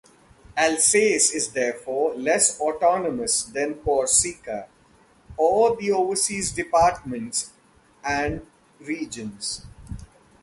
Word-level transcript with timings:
Alsace 0.57 1.31
is 1.31 1.49
therefore 1.49 2.15
less 2.15 2.59
autonomous 2.59 3.43
than 3.43 3.75
Corsica 3.75 4.67
or 5.37 5.75
the 5.77 5.91
overseas 5.91 6.51
departments 6.51 7.51
and 8.03 8.43
regions. 8.79 9.63